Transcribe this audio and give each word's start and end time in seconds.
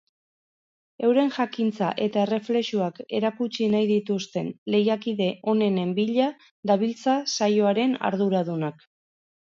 Euren 1.07 1.27
jakintza 1.35 1.89
eta 2.05 2.21
erreflexuak 2.27 2.97
erakutsi 3.19 3.67
nahi 3.75 3.87
dituzten 3.91 4.49
lehiakide 4.77 5.29
onenen 5.55 5.93
bila 6.01 6.31
dabiltza 6.73 7.17
saioaren 7.39 7.97
arduradunak. 8.11 8.87